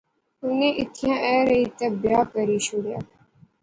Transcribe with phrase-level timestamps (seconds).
[0.45, 2.99] انی ایتھیں ایہہ رہی تہ بیاہ کری شوڑیا